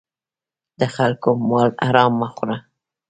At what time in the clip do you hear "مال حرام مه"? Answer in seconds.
1.49-2.27